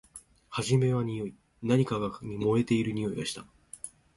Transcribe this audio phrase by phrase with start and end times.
[0.49, 1.35] はじめはにおい。
[1.61, 3.45] 何かが燃えているにおいがした。